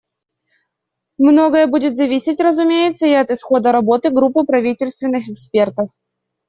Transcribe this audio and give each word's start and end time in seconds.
Многое 1.19 1.67
будет 1.67 1.95
зависеть, 1.95 2.41
разумеется, 2.41 3.05
и 3.05 3.13
от 3.13 3.29
исхода 3.29 3.71
работы 3.71 4.09
группы 4.09 4.43
правительственных 4.45 5.29
экспертов. 5.29 5.89